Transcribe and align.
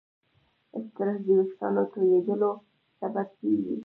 سټرېس 0.83 1.17
د 1.25 1.27
وېښتیانو 1.37 1.83
تویېدلو 1.93 2.51
سبب 2.99 3.27
کېږي. 3.39 3.75